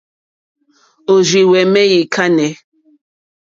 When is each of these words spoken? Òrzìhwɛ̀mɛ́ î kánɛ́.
Òrzìhwɛ̀mɛ́ 1.13 1.83
î 1.99 2.01
kánɛ́. 2.13 2.51